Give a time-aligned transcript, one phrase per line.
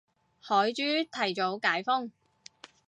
[0.41, 0.81] 海珠
[1.13, 2.11] 提早解封